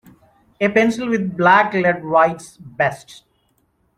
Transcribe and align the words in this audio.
A 0.59 0.67
pencil 0.67 1.07
with 1.07 1.37
black 1.37 1.75
lead 1.75 2.03
writes 2.03 2.57
best. 2.57 3.23